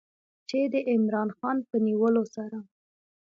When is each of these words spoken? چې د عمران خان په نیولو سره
چې 0.49 0.59
د 0.73 0.75
عمران 0.91 1.29
خان 1.37 1.57
په 1.69 1.75
نیولو 1.85 2.23
سره 2.35 2.57